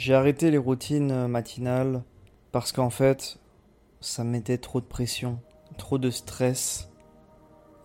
J'ai 0.00 0.14
arrêté 0.14 0.50
les 0.50 0.56
routines 0.56 1.26
matinales 1.26 2.02
parce 2.52 2.72
qu'en 2.72 2.88
fait, 2.88 3.38
ça 4.00 4.24
me 4.24 4.30
mettait 4.30 4.56
trop 4.56 4.80
de 4.80 4.86
pression, 4.86 5.40
trop 5.76 5.98
de 5.98 6.08
stress. 6.08 6.88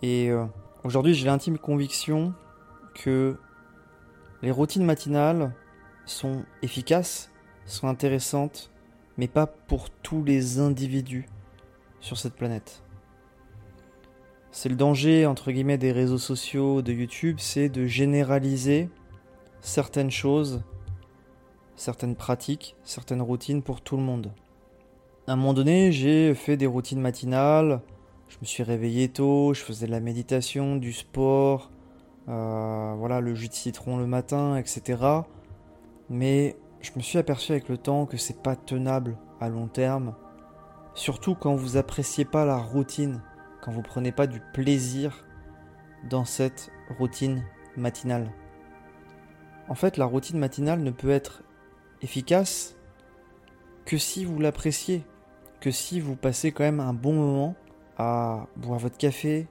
Et 0.02 0.30
euh, 0.30 0.46
aujourd'hui, 0.86 1.14
j'ai 1.14 1.26
l'intime 1.26 1.58
conviction 1.58 2.34
que 2.94 3.38
les 4.42 4.50
routines 4.50 4.86
matinales 4.86 5.54
sont 6.06 6.46
efficaces, 6.62 7.32
sont 7.66 7.90
intéressantes, 7.90 8.72
mais 9.18 9.28
pas 9.28 9.46
pour 9.46 9.90
tous 9.90 10.24
les 10.24 10.60
individus 10.60 11.28
sur 12.00 12.18
cette 12.18 12.36
planète. 12.36 12.82
C'est 14.52 14.70
le 14.70 14.78
danger, 14.78 15.26
entre 15.26 15.52
guillemets, 15.52 15.78
des 15.78 15.92
réseaux 15.92 16.18
sociaux, 16.18 16.82
de 16.82 16.94
YouTube, 16.94 17.40
c'est 17.40 17.68
de 17.68 17.86
généraliser 17.86 18.90
certaines 19.60 20.12
choses, 20.12 20.64
certaines 21.76 22.16
pratiques, 22.16 22.76
certaines 22.84 23.22
routines 23.22 23.62
pour 23.62 23.82
tout 23.82 23.98
le 23.98 24.04
monde. 24.04 24.32
À 25.28 25.34
un 25.34 25.36
moment 25.36 25.54
donné, 25.54 25.92
j'ai 25.92 26.34
fait 26.36 26.58
des 26.58 26.68
routines 26.68 27.02
matinales, 27.02 27.82
je 28.28 28.38
me 28.42 28.46
suis 28.46 28.64
réveillé 28.64 29.10
tôt, 29.10 29.54
je 29.54 29.62
faisais 29.62 29.88
de 29.88 29.92
la 29.92 30.00
méditation, 30.00 30.76
du 30.76 30.94
sport, 30.94 31.72
euh, 32.28 32.94
voilà, 32.98 33.22
le 33.22 33.36
jus 33.36 33.48
de 33.48 33.54
citron 33.54 33.98
le 33.98 34.08
matin, 34.08 34.58
etc. 34.58 35.02
Mais 36.10 36.56
je 36.82 36.92
me 36.96 37.02
suis 37.02 37.18
aperçu 37.18 37.52
avec 37.52 37.70
le 37.70 37.78
temps 37.78 38.06
que 38.06 38.18
c'est 38.18 38.42
pas 38.42 38.56
tenable 38.56 39.18
à 39.40 39.50
long 39.50 39.68
terme, 39.68 40.16
surtout 40.94 41.36
quand 41.36 41.56
vous 41.56 41.78
appréciez 41.78 42.26
pas 42.26 42.46
la 42.46 42.58
routine 42.58 43.22
quand 43.62 43.72
vous 43.72 43.82
prenez 43.82 44.12
pas 44.12 44.28
du 44.28 44.42
plaisir 44.54 45.26
dans 46.08 46.24
cette 46.24 46.72
routine 47.00 47.44
matinale. 47.76 48.32
En 49.68 49.74
fait, 49.74 49.98
la 49.98 50.06
routine 50.06 50.38
matinale 50.38 50.82
ne 50.82 50.92
peut 50.92 51.10
être 51.10 51.42
efficace 52.02 52.76
que 53.86 53.98
si 53.98 54.26
vous 54.26 54.40
l'appréciez, 54.40 55.04
que 55.60 55.72
si 55.72 56.00
vous 56.00 56.16
passez 56.16 56.52
quand 56.52 56.64
même 56.64 56.80
un 56.80 56.94
bon 56.94 57.14
moment 57.14 57.56
à 57.98 58.48
boire 58.56 58.80
votre 58.80 58.98
café, 58.98 59.48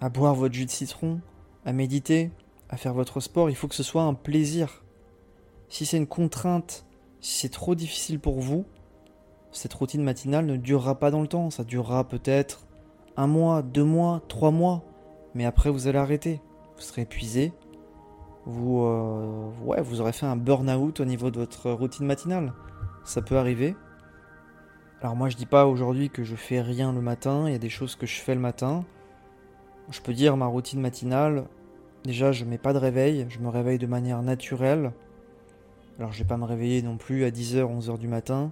à 0.00 0.08
boire 0.08 0.34
votre 0.34 0.54
jus 0.54 0.66
de 0.66 0.70
citron, 0.70 1.20
à 1.64 1.72
méditer, 1.72 2.30
à 2.68 2.76
faire 2.76 2.94
votre 2.94 3.20
sport, 3.20 3.50
il 3.50 3.56
faut 3.56 3.68
que 3.68 3.74
ce 3.74 3.82
soit 3.82 4.02
un 4.02 4.14
plaisir. 4.14 4.84
Si 5.68 5.86
c'est 5.86 5.96
une 5.96 6.06
contrainte, 6.06 6.86
si 7.20 7.40
c'est 7.40 7.48
trop 7.48 7.74
difficile 7.74 8.20
pour 8.20 8.40
vous, 8.40 8.64
cette 9.52 9.74
routine 9.74 10.02
matinale 10.02 10.46
ne 10.46 10.56
durera 10.56 10.98
pas 10.98 11.10
dans 11.10 11.22
le 11.22 11.28
temps, 11.28 11.50
ça 11.50 11.64
durera 11.64 12.06
peut-être 12.06 12.66
un 13.16 13.26
mois, 13.26 13.62
deux 13.62 13.84
mois, 13.84 14.22
trois 14.28 14.50
mois, 14.50 14.84
mais 15.34 15.44
après 15.44 15.70
vous 15.70 15.88
allez 15.88 15.98
arrêter. 15.98 16.40
Vous 16.76 16.82
serez 16.82 17.02
épuisé. 17.02 17.52
Vous, 18.48 18.80
euh, 18.80 19.50
vous 19.82 20.00
aurez 20.00 20.12
fait 20.12 20.24
un 20.24 20.36
burn-out 20.36 21.00
au 21.00 21.04
niveau 21.04 21.30
de 21.30 21.38
votre 21.38 21.70
routine 21.70 22.06
matinale. 22.06 22.54
Ça 23.04 23.20
peut 23.20 23.36
arriver. 23.36 23.76
Alors 25.02 25.16
moi 25.16 25.28
je 25.28 25.36
dis 25.36 25.44
pas 25.44 25.66
aujourd'hui 25.66 26.08
que 26.08 26.24
je 26.24 26.34
fais 26.34 26.62
rien 26.62 26.94
le 26.94 27.02
matin, 27.02 27.44
il 27.46 27.52
y 27.52 27.54
a 27.54 27.58
des 27.58 27.68
choses 27.68 27.94
que 27.94 28.06
je 28.06 28.18
fais 28.20 28.34
le 28.34 28.40
matin. 28.40 28.86
Je 29.90 30.00
peux 30.00 30.14
dire 30.14 30.38
ma 30.38 30.46
routine 30.46 30.80
matinale, 30.80 31.44
déjà 32.04 32.32
je 32.32 32.46
mets 32.46 32.56
pas 32.56 32.72
de 32.72 32.78
réveil, 32.78 33.26
je 33.28 33.38
me 33.38 33.48
réveille 33.50 33.78
de 33.78 33.86
manière 33.86 34.22
naturelle. 34.22 34.92
Alors 35.98 36.12
je 36.12 36.18
vais 36.18 36.28
pas 36.28 36.38
me 36.38 36.46
réveiller 36.46 36.80
non 36.80 36.96
plus 36.96 37.24
à 37.24 37.30
10h, 37.30 37.64
11h 37.64 37.98
du 37.98 38.08
matin. 38.08 38.50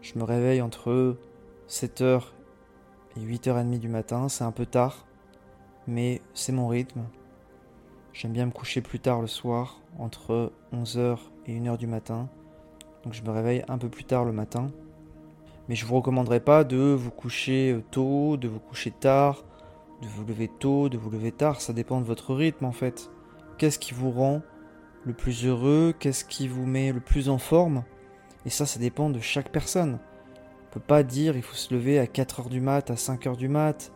Je 0.00 0.18
me 0.18 0.24
réveille 0.24 0.62
entre 0.62 1.16
7h 1.68 2.22
8h30 3.18 3.78
du 3.78 3.88
matin, 3.88 4.30
c'est 4.30 4.44
un 4.44 4.52
peu 4.52 4.64
tard, 4.64 5.04
mais 5.86 6.22
c'est 6.32 6.52
mon 6.52 6.66
rythme. 6.66 7.02
J'aime 8.18 8.32
bien 8.32 8.46
me 8.46 8.50
coucher 8.50 8.80
plus 8.80 8.98
tard 8.98 9.20
le 9.20 9.26
soir, 9.26 9.82
entre 9.98 10.50
11h 10.72 11.18
et 11.44 11.60
1h 11.60 11.76
du 11.76 11.86
matin. 11.86 12.30
Donc 13.04 13.12
je 13.12 13.22
me 13.22 13.28
réveille 13.28 13.62
un 13.68 13.76
peu 13.76 13.90
plus 13.90 14.04
tard 14.04 14.24
le 14.24 14.32
matin. 14.32 14.68
Mais 15.68 15.74
je 15.74 15.84
vous 15.84 15.96
recommanderais 15.96 16.40
pas 16.40 16.64
de 16.64 16.78
vous 16.78 17.10
coucher 17.10 17.78
tôt, 17.90 18.38
de 18.38 18.48
vous 18.48 18.58
coucher 18.58 18.90
tard, 18.90 19.44
de 20.00 20.06
vous 20.08 20.24
lever 20.24 20.48
tôt, 20.48 20.88
de 20.88 20.96
vous 20.96 21.10
lever 21.10 21.30
tard. 21.30 21.60
Ça 21.60 21.74
dépend 21.74 22.00
de 22.00 22.06
votre 22.06 22.34
rythme 22.34 22.64
en 22.64 22.72
fait. 22.72 23.10
Qu'est-ce 23.58 23.78
qui 23.78 23.92
vous 23.92 24.10
rend 24.10 24.40
le 25.04 25.12
plus 25.12 25.44
heureux? 25.44 25.92
Qu'est-ce 25.98 26.24
qui 26.24 26.48
vous 26.48 26.64
met 26.64 26.92
le 26.92 27.00
plus 27.00 27.28
en 27.28 27.36
forme? 27.36 27.84
Et 28.46 28.50
ça, 28.50 28.64
ça 28.64 28.80
dépend 28.80 29.10
de 29.10 29.20
chaque 29.20 29.52
personne 29.52 29.98
pas 30.80 31.02
dire 31.02 31.36
il 31.36 31.42
faut 31.42 31.54
se 31.54 31.72
lever 31.74 31.98
à 31.98 32.06
4h 32.06 32.48
du 32.48 32.60
mat, 32.60 32.90
à 32.90 32.94
5h 32.94 33.36
du 33.36 33.48
mat. 33.48 33.92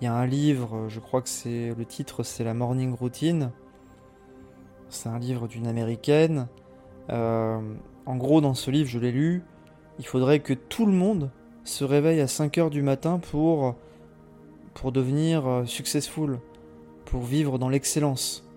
Il 0.00 0.04
y 0.04 0.06
a 0.06 0.14
un 0.14 0.26
livre, 0.26 0.88
je 0.88 0.98
crois 0.98 1.20
que 1.20 1.28
c'est 1.28 1.74
le 1.76 1.84
titre, 1.84 2.22
c'est 2.22 2.42
la 2.42 2.54
Morning 2.54 2.94
Routine. 2.94 3.50
C'est 4.88 5.10
un 5.10 5.18
livre 5.18 5.46
d'une 5.46 5.66
américaine. 5.66 6.48
Euh, 7.10 7.60
en 8.06 8.16
gros, 8.16 8.40
dans 8.40 8.54
ce 8.54 8.70
livre, 8.70 8.88
je 8.88 8.98
l'ai 8.98 9.12
lu, 9.12 9.42
il 9.98 10.06
faudrait 10.06 10.40
que 10.40 10.54
tout 10.54 10.86
le 10.86 10.92
monde 10.92 11.30
se 11.64 11.84
réveille 11.84 12.20
à 12.20 12.26
5h 12.26 12.70
du 12.70 12.80
matin 12.80 13.18
pour, 13.18 13.76
pour 14.72 14.90
devenir 14.90 15.46
euh, 15.46 15.64
successful, 15.66 16.40
pour 17.04 17.20
vivre 17.20 17.58
dans 17.58 17.68
l'excellence. 17.68 18.48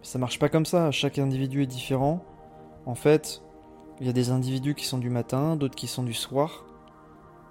Ça 0.00 0.18
marche 0.18 0.38
pas 0.38 0.48
comme 0.48 0.64
ça, 0.64 0.90
chaque 0.90 1.18
individu 1.18 1.64
est 1.64 1.66
différent. 1.66 2.24
En 2.86 2.94
fait, 2.94 3.42
il 4.00 4.06
y 4.06 4.10
a 4.10 4.14
des 4.14 4.30
individus 4.30 4.74
qui 4.74 4.86
sont 4.86 4.96
du 4.96 5.10
matin, 5.10 5.56
d'autres 5.56 5.76
qui 5.76 5.88
sont 5.88 6.04
du 6.04 6.14
soir. 6.14 6.64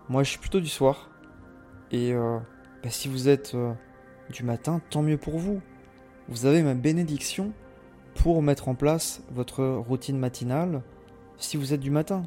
Moi, 0.10 0.24
je 0.24 0.32
suis 0.32 0.40
plutôt 0.40 0.60
du 0.60 0.70
soir. 0.70 1.12
Et 1.92 2.14
euh, 2.14 2.40
bah, 2.84 2.90
si 2.90 3.08
vous 3.08 3.30
êtes 3.30 3.56
euh, 3.56 3.74
du 4.30 4.44
matin, 4.44 4.82
tant 4.90 5.02
mieux 5.02 5.18
pour 5.18 5.38
vous. 5.38 5.62
Vous 6.30 6.46
avez 6.46 6.62
ma 6.62 6.74
bénédiction 6.74 7.54
pour 8.16 8.42
mettre 8.42 8.68
en 8.68 8.76
place 8.76 9.22
votre 9.32 9.64
routine 9.64 10.18
matinale 10.18 10.82
si 11.38 11.56
vous 11.56 11.74
êtes 11.74 11.80
du 11.80 11.92
matin. 11.92 12.24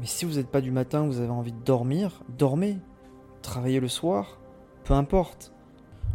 Mais 0.00 0.06
si 0.06 0.24
vous 0.24 0.34
n'êtes 0.34 0.48
pas 0.48 0.60
du 0.60 0.70
matin, 0.70 1.06
vous 1.06 1.20
avez 1.20 1.30
envie 1.30 1.52
de 1.52 1.62
dormir, 1.64 2.22
dormez. 2.38 2.78
Travaillez 3.42 3.80
le 3.80 3.88
soir, 3.88 4.40
peu 4.84 4.94
importe. 4.94 5.52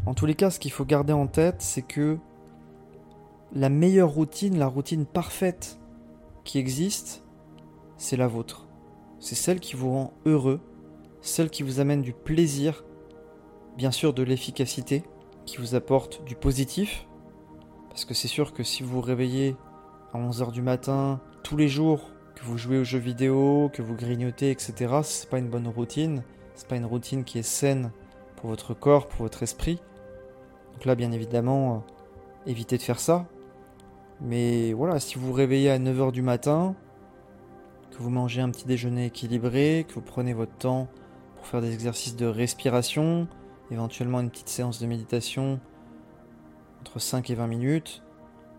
En 0.05 0.13
tous 0.13 0.25
les 0.25 0.35
cas, 0.35 0.49
ce 0.49 0.59
qu'il 0.59 0.71
faut 0.71 0.85
garder 0.85 1.13
en 1.13 1.27
tête, 1.27 1.61
c'est 1.61 1.81
que 1.81 2.17
la 3.53 3.69
meilleure 3.69 4.09
routine, 4.09 4.57
la 4.57 4.67
routine 4.67 5.05
parfaite 5.05 5.77
qui 6.43 6.57
existe, 6.57 7.23
c'est 7.97 8.17
la 8.17 8.27
vôtre. 8.27 8.67
C'est 9.19 9.35
celle 9.35 9.59
qui 9.59 9.75
vous 9.75 9.91
rend 9.91 10.13
heureux, 10.25 10.59
celle 11.21 11.49
qui 11.49 11.63
vous 11.63 11.79
amène 11.79 12.01
du 12.01 12.13
plaisir, 12.13 12.83
bien 13.77 13.91
sûr 13.91 14.13
de 14.13 14.23
l'efficacité, 14.23 15.03
qui 15.45 15.57
vous 15.57 15.75
apporte 15.75 16.23
du 16.23 16.35
positif. 16.35 17.07
Parce 17.89 18.05
que 18.05 18.13
c'est 18.13 18.27
sûr 18.27 18.53
que 18.53 18.63
si 18.63 18.83
vous 18.83 18.93
vous 18.93 19.01
réveillez 19.01 19.55
à 20.13 20.17
11h 20.17 20.51
du 20.51 20.61
matin, 20.61 21.19
tous 21.43 21.57
les 21.57 21.67
jours, 21.67 22.09
que 22.35 22.43
vous 22.43 22.57
jouez 22.57 22.79
aux 22.79 22.83
jeux 22.83 22.99
vidéo, 22.99 23.69
que 23.73 23.81
vous 23.81 23.95
grignotez, 23.95 24.51
etc., 24.51 25.01
c'est 25.03 25.29
pas 25.29 25.39
une 25.39 25.49
bonne 25.49 25.67
routine. 25.67 26.23
C'est 26.55 26.67
pas 26.67 26.75
une 26.75 26.85
routine 26.85 27.23
qui 27.23 27.39
est 27.39 27.43
saine 27.43 27.91
pour 28.35 28.49
votre 28.49 28.73
corps, 28.73 29.07
pour 29.07 29.23
votre 29.23 29.43
esprit. 29.43 29.81
Donc 30.73 30.85
là, 30.85 30.95
bien 30.95 31.11
évidemment, 31.11 31.75
euh, 31.75 32.49
évitez 32.49 32.77
de 32.77 32.81
faire 32.81 32.99
ça. 32.99 33.27
Mais 34.21 34.73
voilà, 34.73 34.99
si 34.99 35.17
vous 35.17 35.27
vous 35.27 35.33
réveillez 35.33 35.69
à 35.69 35.79
9h 35.79 36.11
du 36.11 36.21
matin, 36.21 36.75
que 37.91 37.97
vous 37.97 38.09
mangez 38.09 38.41
un 38.41 38.49
petit 38.49 38.65
déjeuner 38.65 39.07
équilibré, 39.07 39.85
que 39.87 39.93
vous 39.93 40.01
prenez 40.01 40.33
votre 40.33 40.55
temps 40.55 40.87
faire 41.45 41.61
des 41.61 41.73
exercices 41.73 42.15
de 42.15 42.25
respiration, 42.25 43.27
éventuellement 43.71 44.19
une 44.19 44.29
petite 44.29 44.49
séance 44.49 44.79
de 44.79 44.87
méditation 44.87 45.59
entre 46.81 46.99
5 46.99 47.29
et 47.29 47.35
20 47.35 47.47
minutes, 47.47 48.03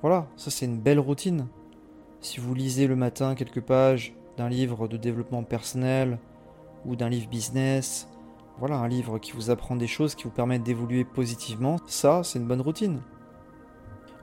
voilà, 0.00 0.26
ça 0.36 0.50
c'est 0.50 0.66
une 0.66 0.80
belle 0.80 1.00
routine. 1.00 1.48
Si 2.20 2.40
vous 2.40 2.54
lisez 2.54 2.86
le 2.86 2.96
matin 2.96 3.34
quelques 3.34 3.60
pages 3.60 4.14
d'un 4.36 4.48
livre 4.48 4.88
de 4.88 4.96
développement 4.96 5.42
personnel 5.42 6.18
ou 6.84 6.96
d'un 6.96 7.08
livre 7.08 7.28
business, 7.28 8.08
voilà, 8.58 8.76
un 8.76 8.88
livre 8.88 9.18
qui 9.18 9.32
vous 9.32 9.50
apprend 9.50 9.76
des 9.76 9.86
choses 9.86 10.14
qui 10.14 10.24
vous 10.24 10.30
permettent 10.30 10.62
d'évoluer 10.62 11.04
positivement, 11.04 11.76
ça 11.86 12.22
c'est 12.22 12.38
une 12.38 12.46
bonne 12.46 12.60
routine. 12.60 13.00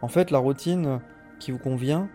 En 0.01 0.07
fait, 0.07 0.31
la 0.31 0.39
routine, 0.39 1.01
qui 1.39 1.51
vous 1.51 1.57
convient, 1.57 2.09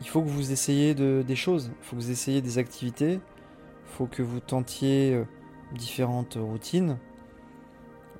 il 0.00 0.08
faut 0.08 0.22
que 0.22 0.28
vous 0.28 0.52
essayiez 0.52 0.94
de, 0.94 1.24
des 1.26 1.36
choses, 1.36 1.70
il 1.80 1.84
faut 1.84 1.96
que 1.96 2.02
vous 2.02 2.10
essayiez 2.10 2.42
des 2.42 2.58
activités, 2.58 3.14
il 3.14 3.92
faut 3.96 4.06
que 4.06 4.22
vous 4.22 4.40
tentiez 4.40 5.14
euh, 5.14 5.24
différentes 5.72 6.38
routines, 6.40 6.98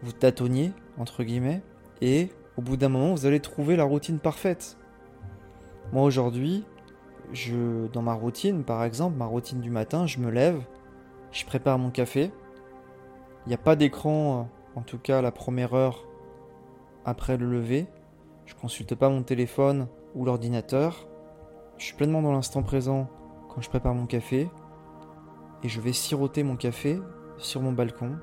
vous 0.03 0.13
tâtonniez, 0.13 0.73
entre 0.99 1.23
guillemets, 1.23 1.63
et 2.01 2.31
au 2.57 2.63
bout 2.63 2.77
d'un 2.77 2.89
moment, 2.89 3.15
vous 3.15 3.27
allez 3.27 3.41
trouver 3.41 3.77
la 3.77 3.85
routine 3.85 4.19
parfaite. 4.19 4.77
Moi 5.93 6.03
aujourd'hui, 6.03 6.65
je, 7.33 7.87
dans 7.89 8.03
ma 8.03 8.15
routine, 8.15 8.65
par 8.65 8.85
exemple, 8.85 9.17
ma 9.17 9.27
routine 9.27 9.61
du 9.61 9.71
matin, 9.71 10.07
je 10.07 10.19
me 10.19 10.31
lève, 10.31 10.63
je 11.31 11.45
prépare 11.45 11.79
mon 11.79 11.91
café. 11.91 12.31
Il 13.47 13.49
n'y 13.49 13.55
a 13.55 13.59
pas 13.59 13.77
d'écran, 13.77 14.41
euh, 14.41 14.79
en 14.79 14.83
tout 14.83 14.99
cas 14.99 15.23
la 15.23 15.33
première 15.33 15.75
heure 15.75 16.07
après 17.05 17.37
le 17.37 17.51
lever. 17.51 17.87
Je 18.47 18.55
consulte 18.55 18.95
pas 18.95 19.09
mon 19.09 19.23
téléphone 19.23 19.89
ou 20.15 20.25
l'ordinateur. 20.25 21.09
Je 21.79 21.87
suis 21.87 21.97
pleinement 21.97 22.23
dans 22.23 22.33
l'instant 22.33 22.63
présent 22.63 23.09
quand 23.49 23.61
je 23.61 23.69
prépare 23.69 23.95
mon 23.95 24.07
café 24.07 24.49
et 25.63 25.69
je 25.69 25.81
vais 25.81 25.93
siroter 25.93 26.43
mon 26.43 26.57
café 26.57 27.01
sur 27.39 27.61
mon 27.61 27.73
balcon 27.73 28.17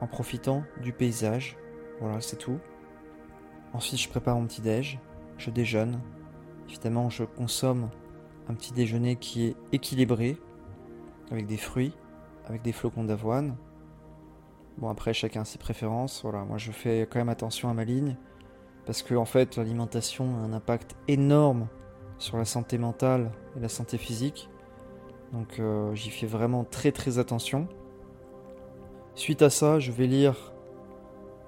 en 0.00 0.06
profitant 0.06 0.64
du 0.82 0.92
paysage. 0.92 1.56
Voilà, 2.00 2.20
c'est 2.20 2.36
tout. 2.36 2.58
Ensuite, 3.72 4.00
je 4.00 4.08
prépare 4.08 4.36
mon 4.36 4.46
petit 4.46 4.60
déj, 4.60 4.98
je 5.38 5.50
déjeune 5.50 6.00
Évidemment, 6.68 7.10
je 7.10 7.24
consomme 7.24 7.90
un 8.48 8.54
petit 8.54 8.72
déjeuner 8.72 9.16
qui 9.16 9.46
est 9.46 9.56
équilibré, 9.72 10.36
avec 11.30 11.46
des 11.46 11.56
fruits, 11.56 11.92
avec 12.46 12.62
des 12.62 12.72
flocons 12.72 13.04
d'avoine. 13.04 13.56
Bon, 14.78 14.88
après, 14.88 15.14
chacun 15.14 15.44
ses 15.44 15.58
préférences. 15.58 16.22
Voilà, 16.22 16.44
moi 16.44 16.58
je 16.58 16.72
fais 16.72 17.06
quand 17.10 17.18
même 17.18 17.28
attention 17.28 17.68
à 17.68 17.74
ma 17.74 17.84
ligne, 17.84 18.16
parce 18.84 19.02
que 19.02 19.14
en 19.14 19.24
fait, 19.24 19.56
l'alimentation 19.56 20.36
a 20.36 20.40
un 20.40 20.52
impact 20.52 20.96
énorme 21.08 21.68
sur 22.18 22.36
la 22.36 22.44
santé 22.44 22.78
mentale 22.78 23.30
et 23.56 23.60
la 23.60 23.68
santé 23.68 23.98
physique. 23.98 24.48
Donc 25.32 25.58
euh, 25.58 25.94
j'y 25.94 26.10
fais 26.10 26.26
vraiment 26.26 26.64
très 26.64 26.92
très 26.92 27.18
attention. 27.18 27.68
Suite 29.14 29.42
à 29.42 29.50
ça, 29.50 29.78
je 29.78 29.92
vais 29.92 30.06
lire 30.06 30.52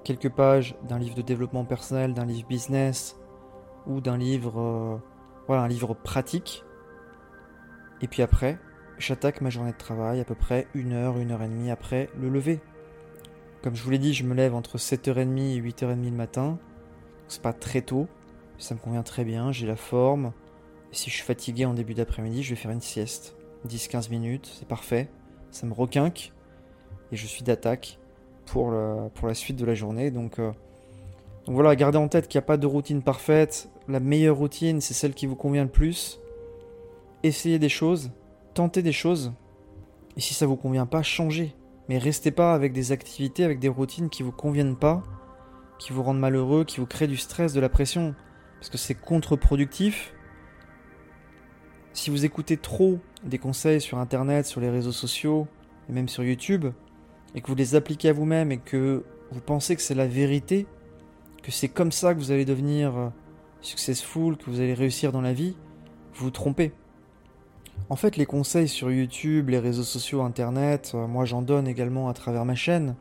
quelques 0.05 0.31
pages 0.31 0.75
d'un 0.89 0.99
livre 0.99 1.15
de 1.15 1.23
développement 1.23 1.65
personnel, 1.65 2.15
d'un 2.15 2.25
livre 2.25 2.49
business 2.49 3.19
ou 3.87 4.01
d'un 4.01 4.17
livre, 4.17 4.61
euh, 4.61 4.97
voilà, 5.47 5.63
un 5.63 5.69
livre 5.69 5.95
pratique. 5.95 6.65
Et 8.01 8.09
puis 8.09 8.23
après, 8.23 8.59
j'attaque 8.99 9.41
ma 9.41 9.51
journée 9.51 9.73
de 9.73 9.77
travail 9.77 10.21
à 10.21 10.25
peu 10.25 10.35
près 10.35 10.67
une 10.75 10.93
heure, 10.93 11.19
une 11.19 11.31
heure 11.31 11.43
et 11.43 11.49
demie 11.49 11.71
après 11.71 12.09
le 12.19 12.29
lever. 12.29 12.61
Comme 13.63 13.75
je 13.75 13.83
vous 13.83 13.91
l'ai 13.91 13.99
dit, 13.99 14.15
je 14.15 14.25
me 14.25 14.35
lève 14.35 14.55
entre 14.55 14.79
7h30 14.79 15.57
et 15.57 15.61
8h30 15.61 16.05
le 16.05 16.11
matin. 16.11 16.59
C'est 17.27 17.43
pas 17.43 17.53
très 17.53 17.83
tôt, 17.83 18.07
ça 18.57 18.75
me 18.75 18.81
convient 18.81 19.03
très 19.03 19.25
bien, 19.25 19.53
j'ai 19.53 19.67
la 19.67 19.77
forme. 19.77 20.33
Si 20.91 21.11
je 21.11 21.17
suis 21.17 21.25
fatigué 21.25 21.67
en 21.67 21.75
début 21.75 21.95
d'après-midi, 21.95 22.43
je 22.43 22.51
vais 22.51 22.57
faire 22.57 22.71
une 22.71 22.81
sieste. 22.81 23.38
10-15 23.67 24.11
minutes, 24.11 24.51
c'est 24.59 24.69
parfait. 24.69 25.09
Ça 25.51 25.67
me 25.67 25.73
requinque 25.73 26.33
et 27.13 27.17
je 27.17 27.27
suis 27.27 27.43
d'attaque 27.43 27.99
pour, 28.47 28.71
la 28.71 29.35
suite 29.35 29.57
de 29.57 29.65
la 29.65 29.75
journée. 29.75 30.11
Donc, 30.11 30.39
euh, 30.39 30.53
donc 31.47 31.55
voilà, 31.55 31.77
gardez 31.77 31.99
en 31.99 32.09
tête 32.09 32.29
qu'il 32.29 32.39
n'y 32.39 32.45
a 32.45 32.47
pas 32.47 32.57
de 32.57 32.67
routine 32.67 33.03
parfaite. 33.03 33.69
La 33.89 34.01
meilleure 34.01 34.37
routine, 34.37 34.81
c'est 34.81 34.95
celle 34.95 35.15
qui 35.15 35.27
vous 35.27 35.37
convient 35.37 35.65
le 35.65 35.71
plus. 35.71 36.21
Essayez 37.23 37.59
des 37.59 37.69
choses, 37.69 38.11
tentez 38.55 38.83
des 38.83 38.93
choses. 38.93 39.33
Et 40.17 40.21
si 40.21 40.35
ça 40.35 40.47
vous 40.47 40.57
convient 40.57 40.87
pas, 40.87 41.03
changez. 41.03 41.55
Mais 41.89 41.99
restez 41.99 42.31
pas 42.31 42.55
avec 42.55 42.73
des 42.73 42.93
activités, 42.93 43.45
avec 43.45 43.61
des 43.61 43.69
routines 43.69 44.11
qui 44.11 44.23
vous 44.23 44.33
conviennent 44.33 44.77
pas, 44.77 45.03
qui 45.79 45.93
vous 45.93 46.03
rendent 46.03 46.21
malheureux, 46.21 46.65
qui 46.65 46.81
vous 46.81 46.87
créent 46.87 47.07
du 47.07 47.17
stress, 47.17 47.55
de 47.55 47.61
la 47.61 47.69
pression. 47.69 48.15
Parce 48.59 48.69
que 48.69 48.79
c'est 48.79 48.95
contre-productif. 48.95 50.15
Si 51.93 52.11
vous 52.11 52.25
écoutez 52.25 52.57
trop 52.57 52.99
des 53.25 53.39
conseils 53.39 53.81
sur 53.81 53.99
Internet, 53.99 54.47
sur 54.47 54.61
les 54.61 54.71
réseaux 54.71 54.93
sociaux, 54.93 55.47
et 55.89 55.93
même 55.93 56.09
sur 56.09 56.23
YouTube, 56.23 56.67
et 57.35 57.41
que 57.41 57.47
vous 57.49 57.55
les 57.55 57.75
appliquez 57.75 58.11
à 58.11 58.13
vous-même 58.13 58.53
et 58.53 58.59
que 58.59 59.05
vous 59.31 59.41
pensez 59.41 59.77
que 59.77 59.83
c'est 59.83 59.95
la 59.95 60.07
vérité, 60.07 60.67
que 61.43 61.51
c'est 61.51 61.69
comme 61.69 61.93
ça 61.93 62.15
que 62.15 62.19
vous 62.19 62.31
allez 62.31 62.45
devenir 62.45 62.97
euh, 62.97 63.09
successful, 63.61 64.37
que 64.37 64.51
vous 64.51 64.61
allez 64.61 64.75
réussir 64.75 65.13
dans 65.13 65.21
la 65.21 65.33
vie, 65.33 65.57
vous 66.15 66.27
vous 66.27 66.31
trompez. 66.31 66.73
En 67.91 67.97
fait, 67.97 68.17
les 68.17 68.27
conseils 68.27 68.69
sur 68.69 68.91
YouTube, 68.91 69.49
les 69.49 69.59
réseaux 69.59 69.83
sociaux, 69.83 70.23
Internet, 70.23 70.93
euh, 70.95 71.07
moi 71.07 71.25
j'en 71.25 71.43
donne 71.43 71.67
également 71.69 72.09
à 72.09 72.15
travers 72.15 72.45
ma 72.45 72.55
chaîne. 72.55 72.97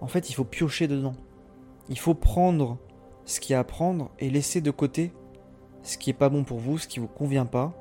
En 0.00 0.06
fait, 0.06 0.30
il 0.30 0.34
faut 0.34 0.44
piocher 0.44 0.88
dedans. 0.88 1.14
Il 1.88 1.98
faut 1.98 2.14
prendre 2.14 2.78
ce 3.24 3.40
qu'il 3.40 3.52
y 3.52 3.56
a 3.56 3.60
à 3.60 3.64
prendre 3.64 4.10
et 4.18 4.30
laisser 4.30 4.60
de 4.60 4.70
côté 4.70 5.12
ce 5.82 5.98
qui 5.98 6.10
est 6.10 6.14
pas 6.14 6.28
bon 6.28 6.44
pour 6.44 6.58
vous, 6.58 6.78
ce 6.78 6.88
qui 6.88 6.98
vous 6.98 7.06
convient 7.06 7.46
pas, 7.46 7.72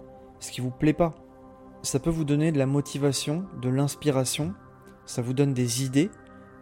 ce 0.45 0.51
qui 0.51 0.61
vous 0.61 0.71
plaît 0.71 0.93
pas. 0.93 1.13
Ça 1.81 1.99
peut 1.99 2.09
vous 2.09 2.23
donner 2.23 2.51
de 2.51 2.57
la 2.57 2.65
motivation, 2.65 3.45
de 3.61 3.69
l'inspiration, 3.69 4.53
ça 5.05 5.21
vous 5.21 5.33
donne 5.33 5.53
des 5.53 5.83
idées 5.83 6.09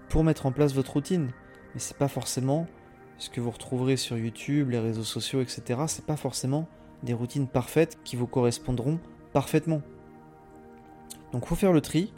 pour 0.10 0.24
mettre 0.24 0.46
en 0.46 0.52
place 0.52 0.74
votre 0.74 0.94
routine. 0.94 1.32
Mais 1.74 1.80
c'est 1.80 1.98
pas 1.98 2.08
forcément 2.08 2.68
ce 3.18 3.30
que 3.30 3.40
vous 3.40 3.52
retrouverez 3.52 3.98
sur 3.98 4.18
YouTube, 4.18 4.70
les 4.70 4.80
réseaux 4.80 5.04
sociaux, 5.04 5.42
etc. 5.42 5.82
C'est 5.88 6.06
pas 6.06 6.18
forcément 6.18 6.68
des 7.04 7.14
routines 7.14 7.48
parfaites 7.48 7.98
qui 8.04 8.16
vous 8.16 8.28
correspondront 8.28 9.00
parfaitement. 9.32 9.82
Donc 11.32 11.46
faut 11.46 11.56
faire 11.56 11.74
le 11.74 11.82
tri, 11.82 12.14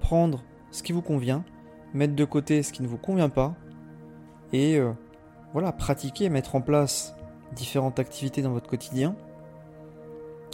prendre 0.00 0.42
ce 0.70 0.82
qui 0.82 0.92
vous 0.92 1.02
convient, 1.02 1.44
mettre 1.92 2.14
de 2.14 2.24
côté 2.24 2.62
ce 2.62 2.72
qui 2.72 2.82
ne 2.82 2.88
vous 2.88 2.98
convient 2.98 3.28
pas, 3.28 3.54
et 4.52 4.78
euh, 4.78 4.92
voilà, 5.52 5.72
pratiquer, 5.72 6.28
mettre 6.28 6.54
en 6.54 6.60
place 6.60 7.14
différentes 7.54 7.98
activités 7.98 8.42
dans 8.42 8.52
votre 8.52 8.68
quotidien. 8.68 9.16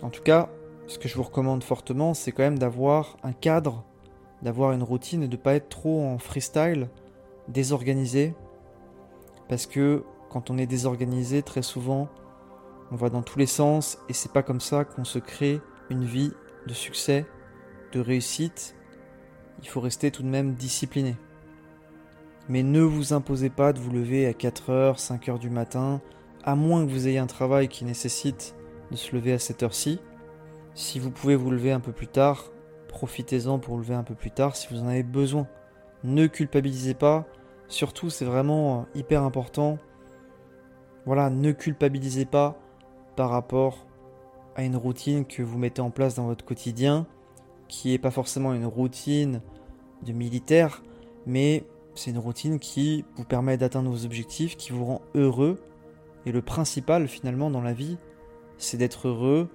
En 0.02 0.10
tout 0.10 0.22
cas, 0.22 0.48
ce 0.86 0.98
que 0.98 1.08
je 1.08 1.16
vous 1.16 1.22
recommande 1.22 1.62
fortement, 1.62 2.14
c'est 2.14 2.32
quand 2.32 2.42
même 2.42 2.58
d'avoir 2.58 3.16
un 3.22 3.32
cadre, 3.32 3.84
d'avoir 4.42 4.72
une 4.72 4.82
routine 4.82 5.22
et 5.22 5.28
de 5.28 5.36
ne 5.36 5.40
pas 5.40 5.54
être 5.54 5.68
trop 5.68 6.04
en 6.04 6.18
freestyle, 6.18 6.88
désorganisé. 7.48 8.34
Parce 9.48 9.66
que 9.66 10.04
quand 10.30 10.50
on 10.50 10.58
est 10.58 10.66
désorganisé, 10.66 11.42
très 11.42 11.62
souvent, 11.62 12.08
on 12.90 12.96
va 12.96 13.10
dans 13.10 13.22
tous 13.22 13.38
les 13.38 13.46
sens 13.46 13.98
et 14.08 14.12
c'est 14.12 14.32
pas 14.32 14.42
comme 14.42 14.60
ça 14.60 14.84
qu'on 14.84 15.04
se 15.04 15.18
crée 15.18 15.60
une 15.90 16.04
vie 16.04 16.32
de 16.66 16.74
succès, 16.74 17.26
de 17.92 18.00
réussite, 18.00 18.74
il 19.62 19.68
faut 19.68 19.80
rester 19.80 20.10
tout 20.10 20.22
de 20.22 20.28
même 20.28 20.54
discipliné. 20.54 21.16
Mais 22.48 22.62
ne 22.62 22.80
vous 22.80 23.12
imposez 23.12 23.50
pas 23.50 23.72
de 23.72 23.78
vous 23.78 23.90
lever 23.90 24.26
à 24.26 24.32
4h, 24.32 24.98
5h 24.98 25.38
du 25.38 25.50
matin, 25.50 26.00
à 26.42 26.54
moins 26.54 26.84
que 26.84 26.90
vous 26.90 27.06
ayez 27.06 27.18
un 27.18 27.26
travail 27.26 27.68
qui 27.68 27.84
nécessite 27.84 28.54
de 28.90 28.96
se 28.96 29.14
lever 29.14 29.32
à 29.32 29.38
cette 29.38 29.62
heure-ci. 29.62 30.00
Si 30.74 30.98
vous 30.98 31.10
pouvez 31.10 31.36
vous 31.36 31.50
lever 31.50 31.72
un 31.72 31.80
peu 31.80 31.92
plus 31.92 32.06
tard, 32.06 32.50
profitez-en 32.88 33.58
pour 33.58 33.74
vous 33.74 33.80
lever 33.80 33.94
un 33.94 34.02
peu 34.02 34.14
plus 34.14 34.30
tard 34.30 34.56
si 34.56 34.68
vous 34.70 34.80
en 34.80 34.88
avez 34.88 35.02
besoin. 35.02 35.46
Ne 36.04 36.26
culpabilisez 36.26 36.94
pas, 36.94 37.26
surtout 37.68 38.10
c'est 38.10 38.24
vraiment 38.24 38.86
hyper 38.94 39.22
important. 39.22 39.78
Voilà, 41.06 41.30
ne 41.30 41.52
culpabilisez 41.52 42.24
pas 42.24 42.58
par 43.16 43.30
rapport 43.30 43.86
à 44.56 44.64
une 44.64 44.76
routine 44.76 45.24
que 45.24 45.42
vous 45.42 45.58
mettez 45.58 45.80
en 45.80 45.90
place 45.90 46.14
dans 46.14 46.26
votre 46.26 46.44
quotidien, 46.44 47.06
qui 47.68 47.90
n'est 47.90 47.98
pas 47.98 48.10
forcément 48.10 48.52
une 48.52 48.66
routine 48.66 49.40
de 50.02 50.12
militaire, 50.12 50.82
mais 51.26 51.64
c'est 51.94 52.10
une 52.10 52.18
routine 52.18 52.58
qui 52.58 53.04
vous 53.16 53.24
permet 53.24 53.56
d'atteindre 53.56 53.90
vos 53.90 54.04
objectifs, 54.04 54.56
qui 54.56 54.72
vous 54.72 54.84
rend 54.84 55.02
heureux. 55.14 55.60
Et 56.26 56.32
le 56.32 56.42
principal 56.42 57.08
finalement 57.08 57.50
dans 57.50 57.62
la 57.62 57.72
vie, 57.72 57.98
c'est 58.60 58.76
d'être 58.76 59.08
heureux, 59.08 59.48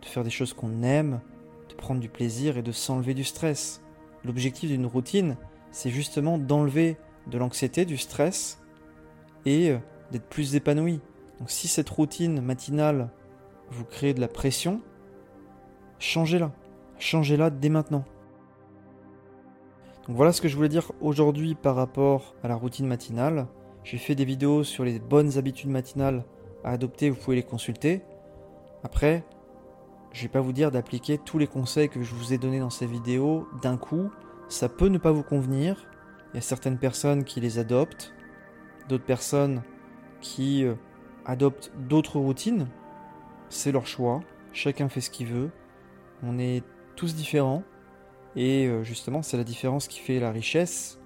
de 0.00 0.06
faire 0.06 0.24
des 0.24 0.30
choses 0.30 0.52
qu'on 0.52 0.82
aime, 0.82 1.20
de 1.68 1.74
prendre 1.74 2.00
du 2.00 2.08
plaisir 2.08 2.56
et 2.56 2.62
de 2.62 2.72
s'enlever 2.72 3.14
du 3.14 3.24
stress. 3.24 3.82
L'objectif 4.24 4.70
d'une 4.70 4.86
routine, 4.86 5.36
c'est 5.70 5.90
justement 5.90 6.38
d'enlever 6.38 6.96
de 7.26 7.38
l'anxiété, 7.38 7.84
du 7.84 7.96
stress 7.96 8.60
et 9.46 9.70
euh, 9.70 9.78
d'être 10.10 10.28
plus 10.28 10.54
épanoui. 10.54 11.00
Donc 11.38 11.50
si 11.50 11.68
cette 11.68 11.88
routine 11.88 12.40
matinale 12.40 13.10
vous 13.70 13.84
créez 13.84 14.14
de 14.14 14.20
la 14.20 14.28
pression, 14.28 14.80
changez-la. 15.98 16.52
Changez-la 16.98 17.50
dès 17.50 17.68
maintenant. 17.68 18.04
Voilà 20.08 20.32
ce 20.32 20.40
que 20.40 20.48
je 20.48 20.56
voulais 20.56 20.68
dire 20.68 20.92
aujourd'hui 21.00 21.54
par 21.54 21.74
rapport 21.74 22.34
à 22.42 22.48
la 22.48 22.54
routine 22.54 22.86
matinale. 22.86 23.46
J'ai 23.82 23.98
fait 23.98 24.14
des 24.14 24.24
vidéos 24.24 24.62
sur 24.62 24.84
les 24.84 24.98
bonnes 24.98 25.38
habitudes 25.38 25.70
matinales 25.70 26.24
à 26.64 26.70
adopter, 26.70 27.10
vous 27.10 27.16
pouvez 27.16 27.36
les 27.36 27.42
consulter. 27.42 28.02
Après, 28.84 29.24
je 30.12 30.18
ne 30.18 30.22
vais 30.22 30.32
pas 30.32 30.40
vous 30.40 30.52
dire 30.52 30.70
d'appliquer 30.70 31.18
tous 31.18 31.38
les 31.38 31.46
conseils 31.46 31.88
que 31.88 32.02
je 32.02 32.14
vous 32.14 32.32
ai 32.32 32.38
donnés 32.38 32.60
dans 32.60 32.70
ces 32.70 32.86
vidéos 32.86 33.48
d'un 33.62 33.76
coup. 33.76 34.10
Ça 34.48 34.68
peut 34.68 34.88
ne 34.88 34.98
pas 34.98 35.12
vous 35.12 35.22
convenir. 35.22 35.88
Il 36.32 36.36
y 36.36 36.38
a 36.38 36.42
certaines 36.42 36.78
personnes 36.78 37.24
qui 37.24 37.40
les 37.40 37.58
adoptent, 37.58 38.12
d'autres 38.88 39.04
personnes 39.04 39.62
qui 40.20 40.64
euh, 40.64 40.74
adoptent 41.24 41.72
d'autres 41.76 42.18
routines 42.18 42.68
c'est 43.52 43.72
leur 43.72 43.86
choix, 43.86 44.22
chacun 44.52 44.88
fait 44.88 45.00
ce 45.00 45.10
qu'il 45.10 45.26
veut, 45.26 45.50
on 46.22 46.38
est 46.38 46.64
tous 46.96 47.14
différents, 47.14 47.62
et 48.34 48.66
euh, 48.66 48.82
justement 48.82 49.22
c'est 49.22 49.36
la 49.36 49.44
différence 49.44 49.88
qui 49.88 50.00
fait 50.00 50.18
la 50.18 50.32
richesse. 50.32 50.98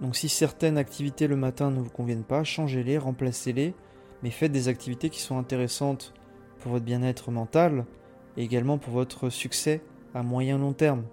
Donc 0.00 0.16
si 0.16 0.28
certaines 0.28 0.76
activités 0.76 1.26
le 1.26 1.36
matin 1.36 1.70
ne 1.70 1.80
vous 1.80 1.90
conviennent 1.90 2.24
pas, 2.24 2.44
changez-les, 2.44 2.98
remplacez-les, 2.98 3.74
mais 4.22 4.30
faites 4.30 4.52
des 4.52 4.68
activités 4.68 5.10
qui 5.10 5.20
sont 5.20 5.38
intéressantes 5.38 6.12
pour 6.62 6.72
votre 6.72 6.84
bien-être 6.84 7.30
mental 7.30 7.84
et 8.36 8.42
également 8.42 8.78
pour 8.78 8.92
votre 8.92 9.28
succès 9.30 9.82
à 10.14 10.22
moyen 10.22 10.58
long 10.58 10.72
terme. 10.72 11.04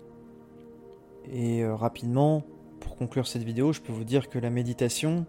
Et 1.31 1.63
euh, 1.63 1.75
rapidement, 1.75 2.43
pour 2.79 2.95
conclure 2.95 3.27
cette 3.27 3.43
vidéo, 3.43 3.73
je 3.73 3.81
peux 3.81 3.91
vous 3.91 4.03
dire 4.03 4.29
que 4.29 4.39
la 4.39 4.49
méditation, 4.49 5.25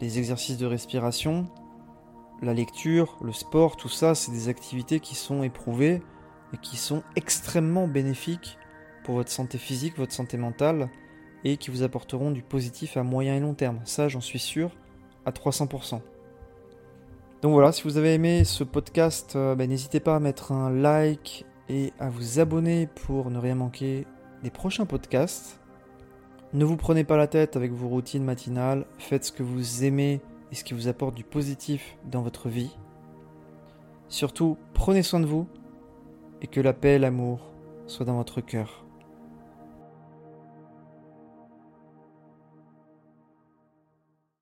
les 0.00 0.18
exercices 0.18 0.58
de 0.58 0.66
respiration, 0.66 1.46
la 2.42 2.54
lecture, 2.54 3.18
le 3.22 3.32
sport, 3.32 3.76
tout 3.76 3.88
ça, 3.88 4.14
c'est 4.14 4.32
des 4.32 4.48
activités 4.48 5.00
qui 5.00 5.14
sont 5.14 5.42
éprouvées 5.42 6.02
et 6.52 6.56
qui 6.58 6.76
sont 6.76 7.02
extrêmement 7.16 7.88
bénéfiques 7.88 8.58
pour 9.04 9.16
votre 9.16 9.30
santé 9.30 9.58
physique, 9.58 9.98
votre 9.98 10.12
santé 10.12 10.36
mentale 10.36 10.88
et 11.44 11.56
qui 11.56 11.70
vous 11.70 11.82
apporteront 11.82 12.30
du 12.30 12.42
positif 12.42 12.96
à 12.96 13.02
moyen 13.02 13.36
et 13.36 13.40
long 13.40 13.54
terme. 13.54 13.80
Ça, 13.84 14.08
j'en 14.08 14.20
suis 14.20 14.38
sûr 14.38 14.70
à 15.26 15.30
300%. 15.30 16.00
Donc 17.44 17.52
voilà, 17.52 17.72
si 17.72 17.82
vous 17.82 17.98
avez 17.98 18.14
aimé 18.14 18.42
ce 18.44 18.64
podcast, 18.64 19.36
euh, 19.36 19.54
ben, 19.54 19.68
n'hésitez 19.68 20.00
pas 20.00 20.16
à 20.16 20.18
mettre 20.18 20.50
un 20.50 20.70
like 20.70 21.44
et 21.68 21.92
à 21.98 22.08
vous 22.08 22.40
abonner 22.40 22.86
pour 22.86 23.30
ne 23.30 23.38
rien 23.38 23.54
manquer 23.54 24.06
des 24.42 24.48
prochains 24.48 24.86
podcasts. 24.86 25.60
Ne 26.54 26.64
vous 26.64 26.78
prenez 26.78 27.04
pas 27.04 27.18
la 27.18 27.26
tête 27.26 27.54
avec 27.56 27.70
vos 27.70 27.88
routines 27.88 28.24
matinales, 28.24 28.86
faites 28.98 29.26
ce 29.26 29.32
que 29.32 29.42
vous 29.42 29.84
aimez 29.84 30.22
ce 30.54 30.64
qui 30.64 30.74
vous 30.74 30.88
apporte 30.88 31.14
du 31.14 31.24
positif 31.24 31.98
dans 32.10 32.22
votre 32.22 32.48
vie. 32.48 32.74
Surtout, 34.08 34.56
prenez 34.72 35.02
soin 35.02 35.20
de 35.20 35.26
vous 35.26 35.46
et 36.40 36.46
que 36.46 36.60
la 36.60 36.72
paix 36.72 36.94
et 36.94 36.98
l'amour 36.98 37.50
soient 37.86 38.06
dans 38.06 38.16
votre 38.16 38.40
cœur. 38.40 38.83